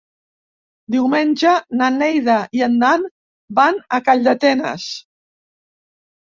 [0.95, 1.51] Diumenge
[1.81, 3.07] na Neida i en Dan
[3.61, 4.91] van a Calldetenes.